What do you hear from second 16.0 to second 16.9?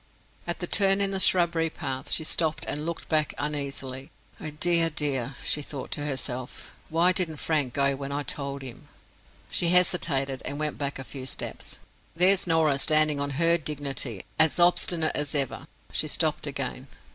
stopped again.